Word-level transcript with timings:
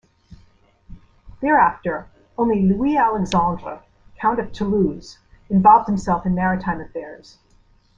Thereafter, 1.41 2.07
only 2.35 2.63
Louis 2.63 2.97
Alexandre, 2.97 3.83
Count 4.19 4.39
of 4.39 4.51
Toulouse 4.51 5.19
involved 5.47 5.87
himself 5.87 6.25
in 6.25 6.33
maritime 6.33 6.81
affairs. 6.81 7.37